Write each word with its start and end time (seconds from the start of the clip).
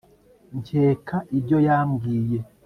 nkeka 0.59 1.15
ibyo 1.37 1.57
yambwiye 1.67 2.39